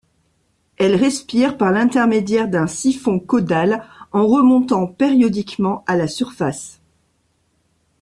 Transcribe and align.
Elle 0.77 0.95
respire 0.95 1.57
par 1.57 1.69
l'intermédiaire 1.71 2.47
d'un 2.47 2.65
siphon 2.65 3.19
caudal 3.19 3.85
en 4.11 4.25
remontant 4.25 4.87
périodiquement 4.87 5.83
à 5.85 5.95
la 5.95 6.07
surface. 6.07 6.81